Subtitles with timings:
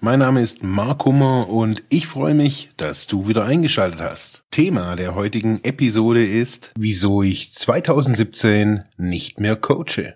[0.00, 4.44] Mein Name ist Mark Hummer und ich freue mich, dass du wieder eingeschaltet hast.
[4.52, 10.14] Thema der heutigen Episode ist, wieso ich 2017 nicht mehr coache.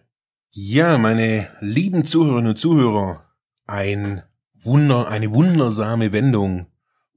[0.53, 3.25] Ja, meine lieben Zuhörerinnen und Zuhörer,
[3.67, 4.23] ein
[4.55, 6.67] Wunder, eine wundersame Wendung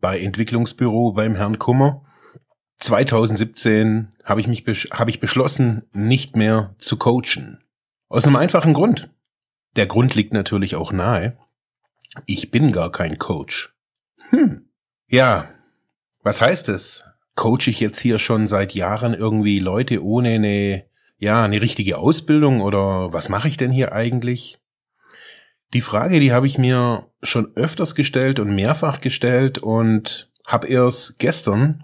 [0.02, 2.04] bei Entwicklungsbüro beim Herrn Kummer.
[2.80, 7.64] 2017 habe ich mich habe ich beschlossen, nicht mehr zu coachen.
[8.10, 9.12] Aus einem einfachen Grund.
[9.76, 11.38] Der Grund liegt natürlich auch nahe.
[12.26, 13.76] Ich bin gar kein Coach.
[14.30, 14.70] Hm.
[15.08, 15.50] Ja.
[16.24, 17.04] Was heißt es?
[17.36, 20.86] Coach ich jetzt hier schon seit Jahren irgendwie Leute ohne eine
[21.18, 24.60] ja, eine richtige Ausbildung oder was mache ich denn hier eigentlich?
[25.74, 31.18] Die Frage, die habe ich mir schon öfters gestellt und mehrfach gestellt und habe erst
[31.20, 31.84] gestern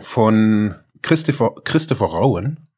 [0.00, 2.68] von Christopher, Christopher Rauen,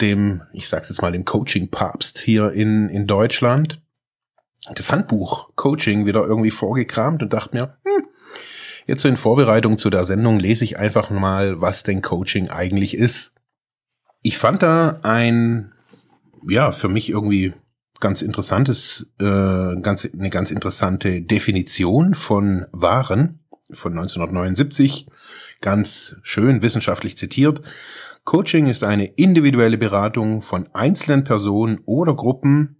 [0.00, 3.80] dem, ich sag's jetzt mal, dem Coaching-Papst hier in, in Deutschland,
[4.72, 8.06] das Handbuch Coaching wieder irgendwie vorgekramt und dachte mir, hm,
[8.86, 13.34] jetzt in Vorbereitung zu der Sendung lese ich einfach mal, was denn Coaching eigentlich ist.
[14.22, 15.72] Ich fand da ein,
[16.48, 17.52] ja, für mich irgendwie
[18.00, 25.08] ganz interessantes, äh, ganz, eine ganz interessante Definition von Waren von 1979,
[25.60, 27.62] ganz schön wissenschaftlich zitiert.
[28.24, 32.76] Coaching ist eine individuelle Beratung von einzelnen Personen oder Gruppen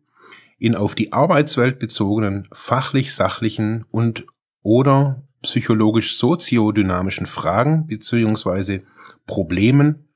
[0.58, 4.26] in auf die Arbeitswelt bezogenen fachlich-sachlichen und
[4.62, 8.82] oder psychologisch-soziodynamischen Fragen beziehungsweise
[9.26, 10.08] Problemen.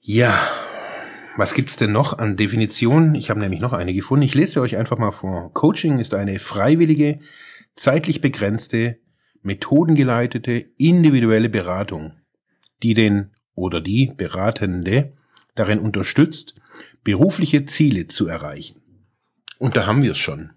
[0.00, 0.38] Ja,
[1.36, 3.14] was gibt's denn noch an Definitionen?
[3.14, 4.24] Ich habe nämlich noch eine gefunden.
[4.24, 5.52] Ich lese euch einfach mal vor.
[5.52, 7.20] Coaching ist eine freiwillige,
[7.74, 8.98] zeitlich begrenzte,
[9.42, 12.14] methodengeleitete, individuelle Beratung,
[12.82, 15.12] die den oder die Beratende
[15.54, 16.54] darin unterstützt,
[17.04, 18.82] berufliche Ziele zu erreichen.
[19.58, 20.50] Und da haben wir es schon.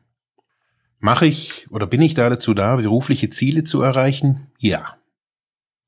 [1.00, 4.48] Mache ich oder bin ich da dazu da, berufliche Ziele zu erreichen?
[4.58, 4.98] Ja.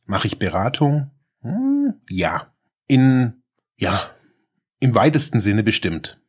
[0.06, 1.12] Mache ich Beratung?
[1.42, 2.54] Hm, ja.
[2.88, 3.44] In,
[3.76, 4.10] ja,
[4.80, 6.20] im weitesten Sinne bestimmt.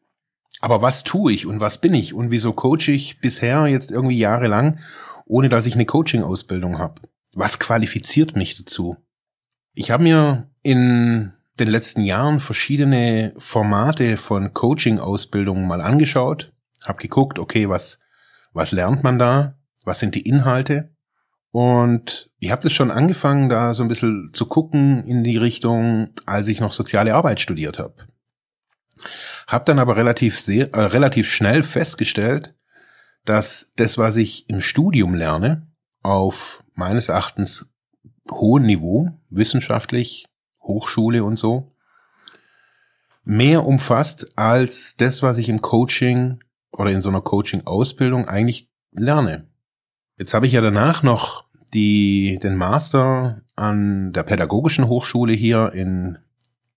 [0.61, 4.19] Aber was tue ich und was bin ich und wieso coache ich bisher jetzt irgendwie
[4.19, 4.79] jahrelang,
[5.27, 7.03] ohne dass ich eine Coaching-Ausbildung habe?
[7.35, 8.97] Was qualifiziert mich dazu?
[9.75, 16.53] Ich habe mir in den letzten Jahren verschiedene Formate von Coaching-Ausbildungen mal angeschaut,
[16.87, 18.01] habe geguckt, okay, was
[18.53, 19.59] was lernt man da?
[19.85, 20.95] Was sind die Inhalte?
[21.51, 26.11] Und ich habe das schon angefangen, da so ein bisschen zu gucken in die Richtung,
[26.25, 27.95] als ich noch soziale Arbeit studiert habe.
[29.47, 32.55] Hab dann aber relativ sehr, äh, relativ schnell festgestellt,
[33.25, 35.71] dass das, was ich im Studium lerne,
[36.03, 37.71] auf meines Erachtens
[38.31, 40.27] hohem Niveau, wissenschaftlich,
[40.63, 41.75] Hochschule und so,
[43.25, 46.41] mehr umfasst als das, was ich im Coaching
[46.73, 49.47] oder in so einer Coaching-Ausbildung eigentlich lerne.
[50.19, 51.45] Jetzt habe ich ja danach noch
[51.75, 56.19] die, den Master an der Pädagogischen Hochschule hier in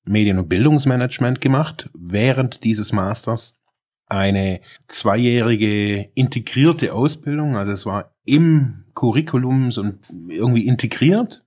[0.06, 3.60] Medien- und Bildungsmanagement gemacht, während dieses Masters
[4.08, 9.84] eine zweijährige integrierte Ausbildung, also es war im Curriculum so
[10.30, 11.44] irgendwie integriert,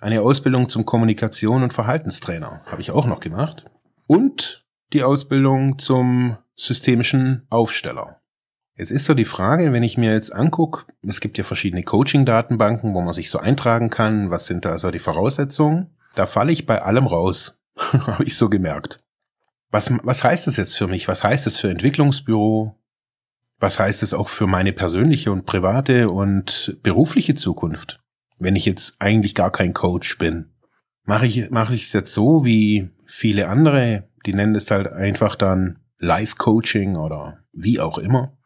[0.00, 3.64] eine Ausbildung zum Kommunikation- und Verhaltenstrainer habe ich auch noch gemacht
[4.06, 8.20] und die Ausbildung zum systemischen Aufsteller.
[8.76, 12.92] Jetzt ist so die Frage, wenn ich mir jetzt angucke, es gibt ja verschiedene Coaching-Datenbanken,
[12.92, 15.96] wo man sich so eintragen kann, was sind da so die Voraussetzungen?
[16.14, 17.62] Da falle ich bei allem raus.
[17.76, 19.02] habe ich so gemerkt.
[19.70, 21.08] Was, was heißt das jetzt für mich?
[21.08, 22.78] Was heißt es für Entwicklungsbüro?
[23.58, 28.00] Was heißt es auch für meine persönliche und private und berufliche Zukunft?
[28.38, 30.50] Wenn ich jetzt eigentlich gar kein Coach bin.
[31.04, 35.36] Mache ich, mache ich es jetzt so wie viele andere, die nennen es halt einfach
[35.36, 38.36] dann Life-Coaching oder wie auch immer,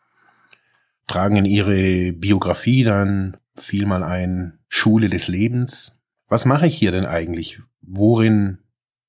[1.07, 5.99] tragen in ihre Biografie dann viel mal ein Schule des Lebens.
[6.29, 7.61] Was mache ich hier denn eigentlich?
[7.83, 8.59] Worin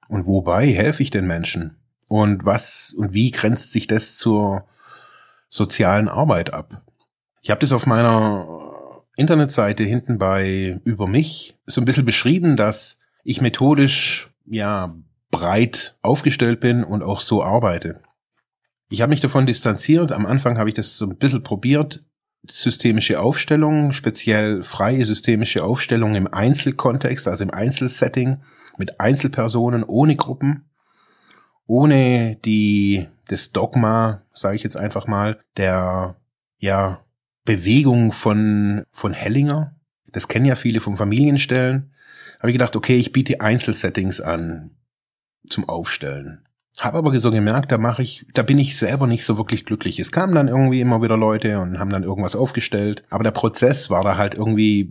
[0.08, 1.78] und wobei helfe ich den Menschen?
[2.08, 4.66] Und was und wie grenzt sich das zur
[5.48, 6.82] sozialen Arbeit ab?
[7.42, 8.48] Ich habe das auf meiner
[9.16, 14.96] Internetseite hinten bei über mich so ein bisschen beschrieben, dass ich methodisch ja
[15.30, 18.02] breit aufgestellt bin und auch so arbeite.
[18.92, 20.12] Ich habe mich davon distanziert.
[20.12, 22.04] Am Anfang habe ich das so ein bisschen probiert.
[22.50, 28.42] Systemische Aufstellung, speziell freie systemische Aufstellung im Einzelkontext, also im Einzelsetting
[28.78, 30.66] mit Einzelpersonen ohne Gruppen.
[31.68, 36.18] ohne die, das Dogma, sage ich jetzt einfach mal, der,
[36.58, 37.06] ja,
[37.46, 39.74] Bewegung von, von Hellinger.
[40.12, 41.94] Das kennen ja viele vom Familienstellen.
[42.40, 44.72] Habe ich gedacht, okay, ich biete Einzelsettings an
[45.48, 46.46] zum Aufstellen.
[46.80, 50.00] Habe aber so gemerkt, da mache ich, da bin ich selber nicht so wirklich glücklich.
[50.00, 53.90] Es kamen dann irgendwie immer wieder Leute und haben dann irgendwas aufgestellt, aber der Prozess
[53.90, 54.90] war da halt irgendwie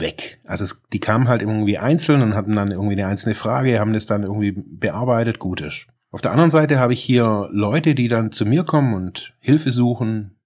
[0.00, 0.40] weg.
[0.44, 3.92] Also es, die kamen halt irgendwie einzeln und hatten dann irgendwie eine einzelne Frage, haben
[3.92, 5.86] das dann irgendwie bearbeitet, gut ist.
[6.10, 9.72] Auf der anderen Seite habe ich hier Leute, die dann zu mir kommen und Hilfe
[9.72, 10.36] suchen,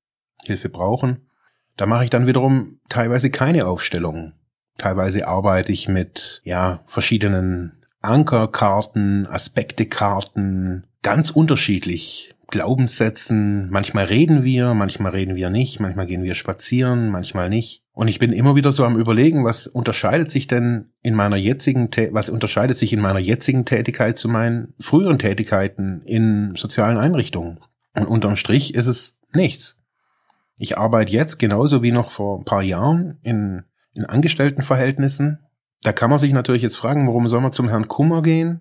[0.43, 1.29] Hilfe brauchen.
[1.77, 4.35] Da mache ich dann wiederum teilweise keine Aufstellungen.
[4.79, 12.35] Teilweise arbeite ich mit, ja, verschiedenen Ankerkarten, Aspektekarten, ganz unterschiedlich.
[12.49, 17.83] Glaubenssätzen, manchmal reden wir, manchmal reden wir nicht, manchmal gehen wir spazieren, manchmal nicht.
[17.95, 21.89] Und ich bin immer wieder so am überlegen, was unterscheidet sich denn in meiner jetzigen,
[22.11, 27.61] was unterscheidet sich in meiner jetzigen Tätigkeit zu meinen früheren Tätigkeiten in sozialen Einrichtungen?
[27.95, 29.79] Und unterm Strich ist es nichts.
[30.59, 33.63] Ich arbeite jetzt genauso wie noch vor ein paar Jahren in,
[33.95, 35.39] in Angestelltenverhältnissen
[35.83, 38.61] da kann man sich natürlich jetzt fragen, warum soll man zum Herrn Kummer gehen,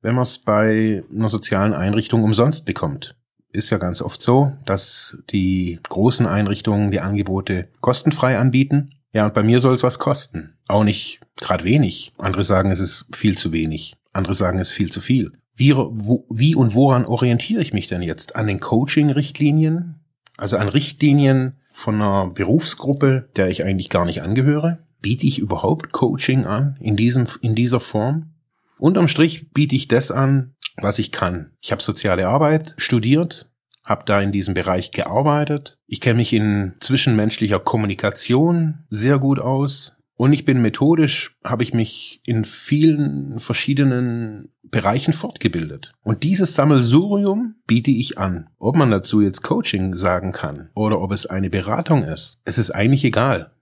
[0.00, 3.16] wenn man es bei einer sozialen Einrichtung umsonst bekommt.
[3.52, 8.94] Ist ja ganz oft so, dass die großen Einrichtungen die Angebote kostenfrei anbieten.
[9.12, 10.54] Ja, und bei mir soll es was kosten.
[10.66, 12.14] Auch nicht gerade wenig.
[12.16, 13.94] Andere sagen, es ist viel zu wenig.
[14.14, 15.32] Andere sagen, es ist viel zu viel.
[15.54, 18.36] Wie, wo, wie und woran orientiere ich mich denn jetzt?
[18.36, 19.96] An den Coaching-Richtlinien?
[20.38, 24.78] Also an Richtlinien von einer Berufsgruppe, der ich eigentlich gar nicht angehöre?
[25.02, 28.30] Biete ich überhaupt Coaching an in diesem in dieser Form?
[28.78, 31.52] Unterm Strich biete ich das an, was ich kann.
[31.60, 33.50] Ich habe soziale Arbeit studiert,
[33.84, 35.78] habe da in diesem Bereich gearbeitet.
[35.86, 39.94] Ich kenne mich in zwischenmenschlicher Kommunikation sehr gut aus.
[40.14, 45.92] Und ich bin methodisch, habe ich mich in vielen verschiedenen Bereichen fortgebildet.
[46.02, 48.48] Und dieses Sammelsurium biete ich an.
[48.58, 52.70] Ob man dazu jetzt Coaching sagen kann oder ob es eine Beratung ist, es ist
[52.70, 53.52] eigentlich egal.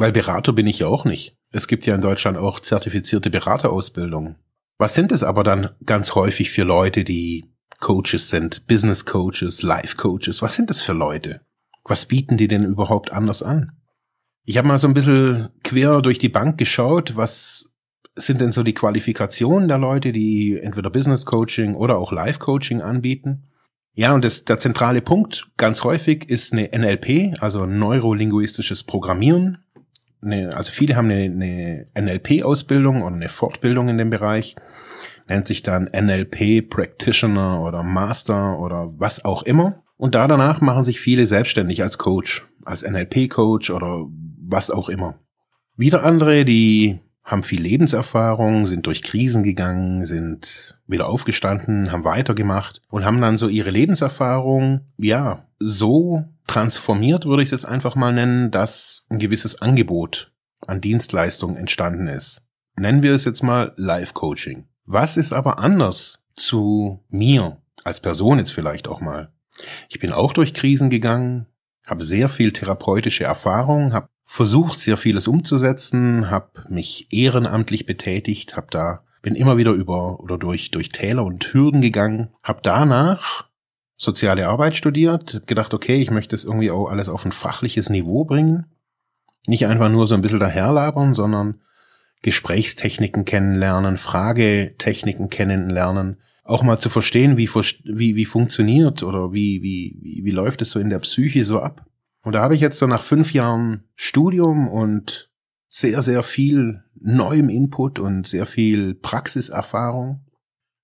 [0.00, 1.36] Weil Berater bin ich ja auch nicht.
[1.50, 4.36] Es gibt ja in Deutschland auch zertifizierte Beraterausbildungen.
[4.78, 9.98] Was sind es aber dann ganz häufig für Leute, die Coaches sind, Business Coaches, Life
[9.98, 10.40] Coaches?
[10.40, 11.42] Was sind das für Leute?
[11.84, 13.72] Was bieten die denn überhaupt anders an?
[14.46, 17.74] Ich habe mal so ein bisschen quer durch die Bank geschaut, was
[18.16, 22.80] sind denn so die Qualifikationen der Leute, die entweder Business Coaching oder auch Life Coaching
[22.80, 23.50] anbieten?
[23.92, 29.58] Ja, und das, der zentrale Punkt ganz häufig ist eine NLP, also neurolinguistisches Programmieren
[30.22, 34.56] eine, also viele haben eine, eine NLP-Ausbildung oder eine Fortbildung in dem Bereich,
[35.28, 39.82] nennt sich dann NLP Practitioner oder Master oder was auch immer.
[39.96, 44.06] Und da danach machen sich viele selbstständig als Coach, als NLP-Coach oder
[44.38, 45.18] was auch immer.
[45.76, 52.82] Wieder andere, die haben viel Lebenserfahrung, sind durch Krisen gegangen, sind wieder aufgestanden, haben weitergemacht
[52.88, 58.50] und haben dann so ihre Lebenserfahrung, ja, so transformiert, würde ich das einfach mal nennen,
[58.50, 60.32] dass ein gewisses Angebot
[60.66, 62.42] an Dienstleistungen entstanden ist.
[62.76, 64.66] Nennen wir es jetzt mal Live-Coaching.
[64.84, 69.32] Was ist aber anders zu mir als Person jetzt vielleicht auch mal?
[69.88, 71.46] Ich bin auch durch Krisen gegangen,
[71.86, 78.66] habe sehr viel therapeutische Erfahrung, habe versucht, sehr vieles umzusetzen, habe mich ehrenamtlich betätigt, habe
[78.70, 83.49] da bin immer wieder über oder durch durch Täler und Hürden gegangen, habe danach
[84.00, 88.24] soziale Arbeit studiert, gedacht, okay, ich möchte es irgendwie auch alles auf ein fachliches Niveau
[88.24, 88.64] bringen,
[89.46, 91.60] nicht einfach nur so ein bisschen daherlabern, sondern
[92.22, 99.98] Gesprächstechniken kennenlernen, Fragetechniken kennenlernen, auch mal zu verstehen, wie, wie, wie funktioniert oder wie, wie,
[100.00, 101.84] wie, wie läuft es so in der Psyche so ab.
[102.22, 105.30] Und da habe ich jetzt so nach fünf Jahren Studium und
[105.68, 110.24] sehr, sehr viel neuem Input und sehr viel Praxiserfahrung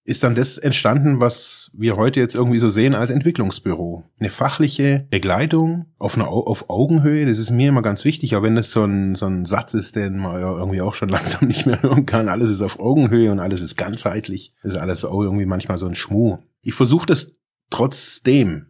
[0.06, 4.04] ist dann das entstanden, was wir heute jetzt irgendwie so sehen als Entwicklungsbüro.
[4.20, 8.54] Eine fachliche Begleitung auf, einer, auf Augenhöhe, das ist mir immer ganz wichtig, auch wenn
[8.54, 11.66] das so ein, so ein Satz ist, den man ja irgendwie auch schon langsam nicht
[11.66, 12.28] mehr hören kann.
[12.28, 14.54] Alles ist auf Augenhöhe und alles ist ganzheitlich.
[14.62, 16.38] Das ist alles auch irgendwie manchmal so ein Schmuh.
[16.62, 17.34] Ich versuche das
[17.70, 18.66] trotzdem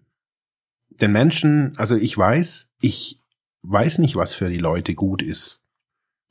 [0.88, 3.20] den Menschen, also ich weiß, ich
[3.60, 5.60] weiß nicht, was für die Leute gut ist.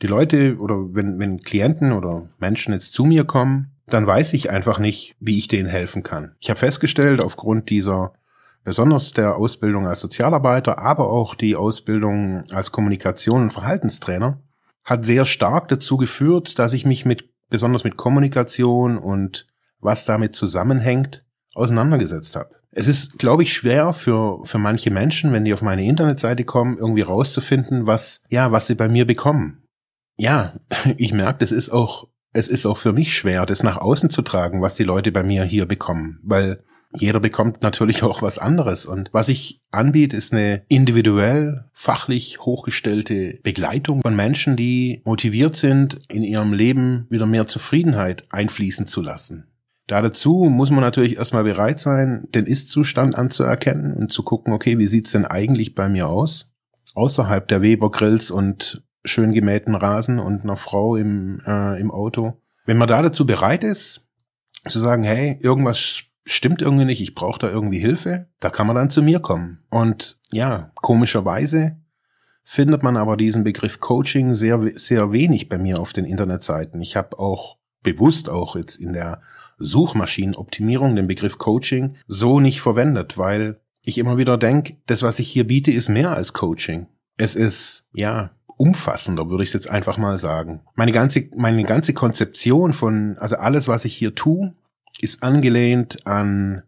[0.02, 4.50] Die Leute oder wenn, wenn Klienten oder Menschen jetzt zu mir kommen, dann weiß ich
[4.50, 6.36] einfach nicht, wie ich denen helfen kann.
[6.40, 8.14] Ich habe festgestellt, aufgrund dieser
[8.64, 14.42] besonders der Ausbildung als Sozialarbeiter, aber auch die Ausbildung als Kommunikation und Verhaltenstrainer,
[14.84, 19.48] hat sehr stark dazu geführt, dass ich mich mit besonders mit Kommunikation und
[19.80, 21.24] was damit zusammenhängt,
[21.54, 22.50] auseinandergesetzt habe.
[22.72, 26.78] Es ist, glaube ich, schwer für, für manche Menschen, wenn die auf meine Internetseite kommen,
[26.78, 29.64] irgendwie rauszufinden, was, ja, was sie bei mir bekommen.
[30.18, 30.56] Ja,
[30.98, 34.22] ich merke, das ist auch es ist auch für mich schwer, das nach außen zu
[34.22, 36.64] tragen, was die Leute bei mir hier bekommen, weil
[36.94, 38.86] jeder bekommt natürlich auch was anderes.
[38.86, 46.00] Und was ich anbiete, ist eine individuell, fachlich hochgestellte Begleitung von Menschen, die motiviert sind,
[46.10, 49.48] in ihrem Leben wieder mehr Zufriedenheit einfließen zu lassen.
[49.88, 54.78] Da dazu muss man natürlich erstmal bereit sein, den Ist-Zustand anzuerkennen und zu gucken, okay,
[54.78, 56.52] wie sieht's denn eigentlich bei mir aus?
[56.96, 62.34] Außerhalb der Weber-Grills und schön gemähten Rasen und einer Frau im, äh, im Auto.
[62.66, 64.06] Wenn man da dazu bereit ist,
[64.68, 68.76] zu sagen, hey, irgendwas stimmt irgendwie nicht, ich brauche da irgendwie Hilfe, da kann man
[68.76, 69.60] dann zu mir kommen.
[69.70, 71.78] Und ja, komischerweise
[72.44, 76.82] findet man aber diesen Begriff Coaching sehr, sehr wenig bei mir auf den Internetseiten.
[76.82, 79.22] Ich habe auch bewusst auch jetzt in der
[79.58, 85.30] Suchmaschinenoptimierung den Begriff Coaching so nicht verwendet, weil ich immer wieder denke, das, was ich
[85.30, 86.88] hier biete, ist mehr als Coaching.
[87.18, 90.62] Es ist, ja, umfassender, würde ich jetzt einfach mal sagen.
[90.76, 94.54] Meine ganze, meine ganze Konzeption von, also alles, was ich hier tue,
[95.00, 96.64] ist angelehnt an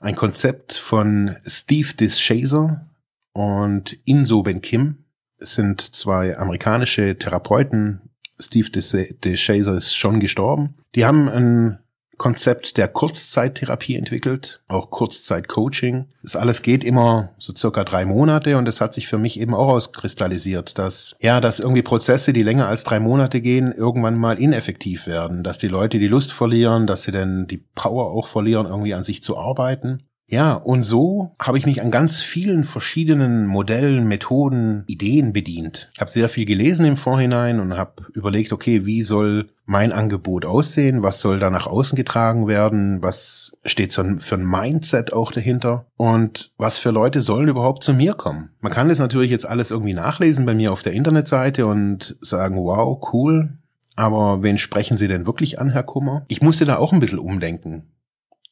[0.00, 2.86] ein Konzept von Steve Dischazer
[3.32, 5.04] und Inso Ben Kim.
[5.38, 8.00] Es sind zwei amerikanische Therapeuten.
[8.38, 10.74] Steve Dischazer ist schon gestorben.
[10.94, 11.78] Die haben ein
[12.20, 16.04] Konzept der Kurzzeittherapie entwickelt, auch Kurzzeitcoaching.
[16.22, 19.54] Das alles geht immer so circa drei Monate und es hat sich für mich eben
[19.54, 24.38] auch auskristallisiert, dass, ja, dass irgendwie Prozesse, die länger als drei Monate gehen, irgendwann mal
[24.38, 28.66] ineffektiv werden, dass die Leute die Lust verlieren, dass sie dann die Power auch verlieren,
[28.66, 30.02] irgendwie an sich zu arbeiten.
[30.30, 35.90] Ja, und so habe ich mich an ganz vielen verschiedenen Modellen, Methoden, Ideen bedient.
[35.92, 40.44] Ich habe sehr viel gelesen im Vorhinein und habe überlegt, okay, wie soll mein Angebot
[40.44, 41.02] aussehen?
[41.02, 43.02] Was soll da nach außen getragen werden?
[43.02, 45.86] Was steht so für ein Mindset auch dahinter?
[45.96, 48.50] Und was für Leute sollen überhaupt zu mir kommen?
[48.60, 52.54] Man kann das natürlich jetzt alles irgendwie nachlesen bei mir auf der Internetseite und sagen,
[52.56, 53.58] wow, cool.
[53.96, 56.24] Aber wen sprechen Sie denn wirklich an, Herr Kummer?
[56.28, 57.90] Ich musste da auch ein bisschen umdenken.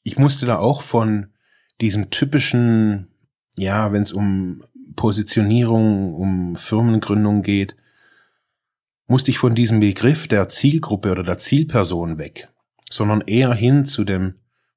[0.02, 1.28] Ich musste da auch von
[1.80, 3.08] diesem typischen,
[3.56, 4.64] ja, wenn es um
[4.96, 7.76] Positionierung, um Firmengründung geht,
[9.06, 12.48] musste ich von diesem Begriff der Zielgruppe oder der Zielperson weg,
[12.90, 14.34] sondern eher hin zu dem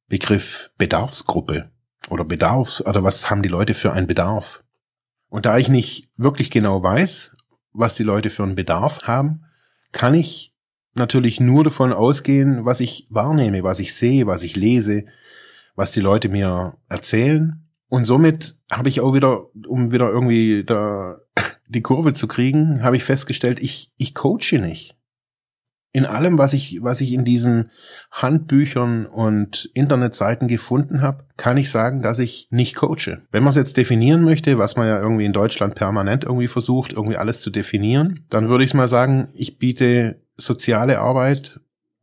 [0.08, 1.72] Begriff Bedarfsgruppe
[2.10, 4.63] oder Bedarfs, oder was haben die Leute für einen Bedarf?
[5.29, 7.36] Und da ich nicht wirklich genau weiß,
[7.74, 9.46] was die Leute für einen Bedarf haben,
[9.91, 10.53] kann ich
[10.93, 15.05] natürlich nur davon ausgehen, was ich wahrnehme, was ich sehe, was ich lese,
[15.75, 17.68] was die Leute mir erzählen.
[17.88, 21.18] Und somit habe ich auch wieder, um wieder irgendwie da
[21.68, 24.96] die Kurve zu kriegen, habe ich festgestellt, ich, ich coache nicht.
[25.94, 27.70] In allem, was ich, was ich in diesen
[28.10, 33.24] Handbüchern und Internetseiten gefunden habe, kann ich sagen, dass ich nicht coache.
[33.30, 36.94] Wenn man es jetzt definieren möchte, was man ja irgendwie in Deutschland permanent irgendwie versucht,
[36.94, 41.60] irgendwie alles zu definieren, dann würde ich mal sagen, ich biete soziale Arbeit,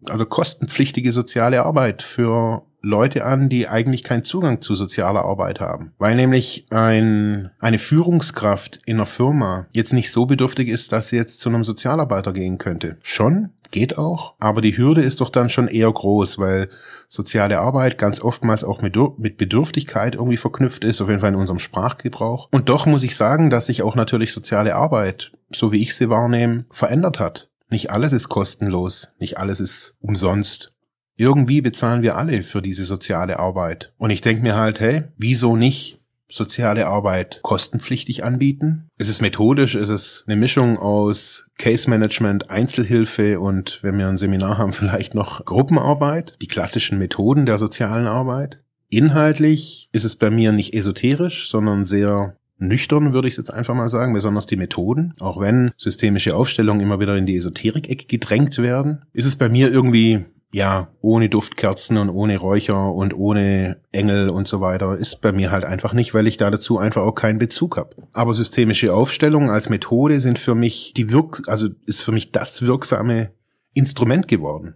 [0.07, 5.93] also kostenpflichtige soziale Arbeit für Leute an, die eigentlich keinen Zugang zu sozialer Arbeit haben.
[5.99, 11.17] Weil nämlich ein, eine Führungskraft in einer Firma jetzt nicht so bedürftig ist, dass sie
[11.17, 12.97] jetzt zu einem Sozialarbeiter gehen könnte.
[13.03, 16.71] Schon, geht auch, aber die Hürde ist doch dann schon eher groß, weil
[17.09, 21.39] soziale Arbeit ganz oftmals auch mit, mit Bedürftigkeit irgendwie verknüpft ist, auf jeden Fall in
[21.39, 22.49] unserem Sprachgebrauch.
[22.53, 26.09] Und doch muss ich sagen, dass sich auch natürlich soziale Arbeit, so wie ich sie
[26.09, 27.49] wahrnehme, verändert hat.
[27.71, 30.73] Nicht alles ist kostenlos, nicht alles ist umsonst.
[31.19, 33.93] Irgendwie bezahlen wir alle für diese soziale Arbeit.
[33.99, 35.99] Und ich denke mir halt, hey, wieso nicht
[36.31, 38.89] soziale Arbeit kostenpflichtig anbieten?
[38.99, 39.75] Ist es methodisch?
[39.75, 45.15] Ist es eine Mischung aus Case Management, Einzelhilfe und wenn wir ein Seminar haben, vielleicht
[45.15, 46.37] noch Gruppenarbeit?
[46.41, 48.61] Die klassischen Methoden der sozialen Arbeit?
[48.89, 53.89] Inhaltlich ist es bei mir nicht esoterisch, sondern sehr nüchtern, würde ich jetzt einfach mal
[53.89, 55.15] sagen, besonders die Methoden.
[55.19, 59.71] Auch wenn systemische Aufstellungen immer wieder in die Esoterik-Ecke gedrängt werden, ist es bei mir
[59.71, 65.31] irgendwie ja, ohne Duftkerzen und ohne Räucher und ohne Engel und so weiter ist bei
[65.33, 67.95] mir halt einfach nicht, weil ich da dazu einfach auch keinen Bezug habe.
[68.13, 72.63] Aber systemische Aufstellungen als Methode sind für mich die Wirk also ist für mich das
[72.63, 73.31] wirksame
[73.75, 74.75] Instrument geworden.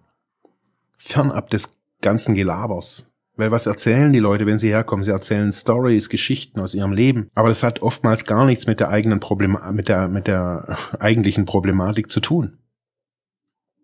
[0.99, 3.09] Fernab des ganzen Gelabers.
[3.37, 5.05] Weil was erzählen die Leute, wenn sie herkommen?
[5.05, 7.31] Sie erzählen Stories, Geschichten aus ihrem Leben.
[7.35, 11.47] Aber das hat oftmals gar nichts mit der eigenen Problem mit der, mit der eigentlichen
[11.47, 12.59] Problematik zu tun.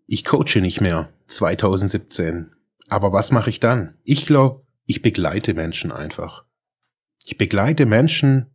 [0.06, 2.52] Ich coache nicht mehr 2017.
[2.88, 3.94] Aber was mache ich dann?
[4.04, 6.44] Ich glaube, ich begleite Menschen einfach.
[7.24, 8.46] Ich begleite Menschen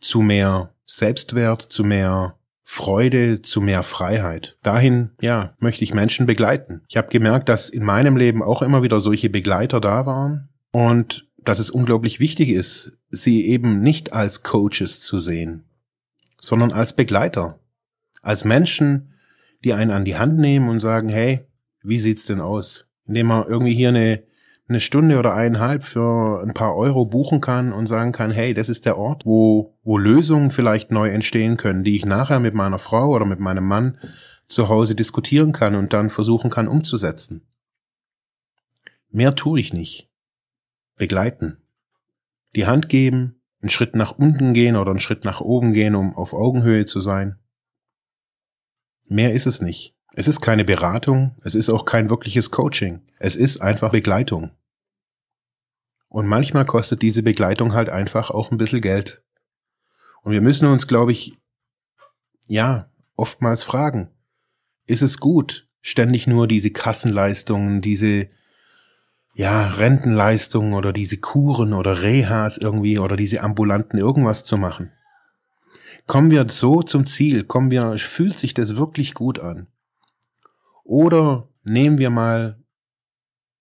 [0.00, 4.56] zu mehr Selbstwert, zu mehr Freude, zu mehr Freiheit.
[4.62, 6.82] Dahin, ja, möchte ich Menschen begleiten.
[6.88, 11.28] Ich habe gemerkt, dass in meinem Leben auch immer wieder solche Begleiter da waren und
[11.38, 15.64] dass es unglaublich wichtig ist, sie eben nicht als Coaches zu sehen,
[16.38, 17.58] sondern als Begleiter,
[18.22, 19.14] als Menschen,
[19.64, 21.46] die einen an die Hand nehmen und sagen, hey,
[21.82, 22.88] wie sieht's denn aus?
[23.06, 24.22] Indem man irgendwie hier eine,
[24.68, 28.68] eine Stunde oder eineinhalb für ein paar Euro buchen kann und sagen kann, hey, das
[28.68, 32.78] ist der Ort, wo, wo Lösungen vielleicht neu entstehen können, die ich nachher mit meiner
[32.78, 33.98] Frau oder mit meinem Mann
[34.46, 37.46] zu Hause diskutieren kann und dann versuchen kann umzusetzen.
[39.10, 40.08] Mehr tue ich nicht.
[40.96, 41.58] Begleiten.
[42.54, 46.14] Die Hand geben, einen Schritt nach unten gehen oder einen Schritt nach oben gehen, um
[46.14, 47.38] auf Augenhöhe zu sein.
[49.06, 49.94] Mehr ist es nicht.
[50.14, 53.00] Es ist keine Beratung, es ist auch kein wirkliches Coaching.
[53.18, 54.50] Es ist einfach Begleitung.
[56.08, 59.22] Und manchmal kostet diese Begleitung halt einfach auch ein bisschen Geld.
[60.22, 61.32] Und wir müssen uns, glaube ich,
[62.48, 64.10] ja, oftmals fragen,
[64.86, 68.28] ist es gut, ständig nur diese Kassenleistungen, diese
[69.34, 74.92] ja, Rentenleistungen oder diese Kuren oder Rehas irgendwie oder diese ambulanten irgendwas zu machen?
[76.06, 77.44] Kommen wir so zum Ziel?
[77.44, 79.68] Kommen wir, fühlt sich das wirklich gut an?
[80.84, 82.62] Oder nehmen wir mal,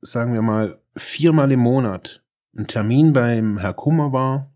[0.02, 2.24] sagen wir mal, viermal im Monat
[2.56, 4.52] einen Termin beim Herr Kummer war.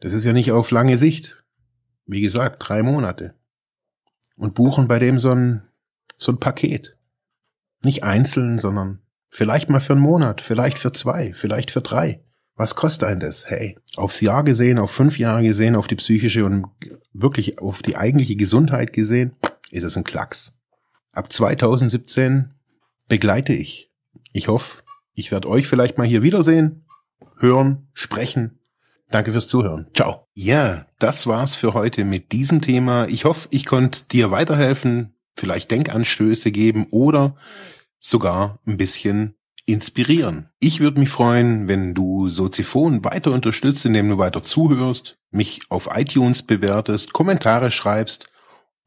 [0.00, 1.44] Das ist ja nicht auf lange Sicht.
[2.06, 3.34] Wie gesagt, drei Monate.
[4.36, 5.62] Und buchen bei dem so ein,
[6.16, 6.96] so ein Paket.
[7.82, 12.22] Nicht einzeln, sondern vielleicht mal für einen Monat, vielleicht für zwei, vielleicht für drei.
[12.54, 13.50] Was kostet ein das?
[13.50, 16.66] Hey, aufs Jahr gesehen, auf fünf Jahre gesehen, auf die psychische und
[17.12, 19.36] wirklich auf die eigentliche Gesundheit gesehen,
[19.70, 20.58] ist es ein Klacks.
[21.12, 22.54] Ab 2017
[23.08, 23.90] begleite ich.
[24.32, 24.82] Ich hoffe,
[25.14, 26.84] ich werde euch vielleicht mal hier wiedersehen,
[27.38, 28.58] hören, sprechen.
[29.10, 29.88] Danke fürs Zuhören.
[29.94, 30.26] Ciao.
[30.34, 33.06] Ja, das war's für heute mit diesem Thema.
[33.08, 37.36] Ich hoffe, ich konnte dir weiterhelfen, vielleicht Denkanstöße geben oder
[37.98, 39.34] sogar ein bisschen
[39.64, 40.50] inspirieren.
[40.60, 45.90] Ich würde mich freuen, wenn du Soziphon weiter unterstützt, indem du weiter zuhörst, mich auf
[45.94, 48.30] iTunes bewertest, Kommentare schreibst